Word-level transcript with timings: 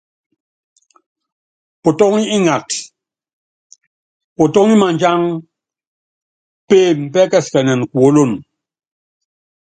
Potóŋi 1.83 2.23
ingata, 2.35 2.77
potóŋi 4.35 4.75
madjang, 4.81 5.25
peeme 6.67 7.05
pɛ́kɛsikɛnɛn 7.13 7.81
kuólono. 7.91 8.37